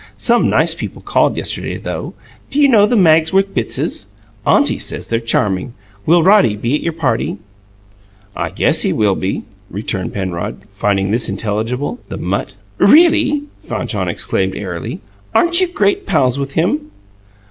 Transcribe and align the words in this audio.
Some 0.17 0.49
nice 0.49 0.73
people 0.73 0.99
called 1.03 1.37
yesterday, 1.37 1.77
though. 1.77 2.15
Do 2.49 2.59
you 2.59 2.67
know 2.67 2.87
the 2.87 2.95
Magsworth 2.95 3.53
Bittses? 3.53 4.07
Auntie 4.47 4.79
says 4.79 5.05
they're 5.05 5.19
charming. 5.19 5.75
Will 6.07 6.23
Roddy 6.23 6.55
be 6.55 6.73
at 6.73 6.81
your 6.81 6.93
party?" 6.93 7.37
"I 8.35 8.49
guess 8.49 8.81
he 8.81 8.93
will," 8.93 9.15
returned 9.69 10.11
Penrod, 10.15 10.63
finding 10.73 11.11
this 11.11 11.29
intelligible. 11.29 11.99
"The 12.09 12.17
mutt!" 12.17 12.53
"Really!" 12.79 13.43
Fanchon 13.61 14.07
exclaimed 14.07 14.55
airily. 14.55 15.01
"Aren't 15.35 15.61
you 15.61 15.67
great 15.71 16.07
pals 16.07 16.39
with 16.39 16.53
him?" 16.53 16.79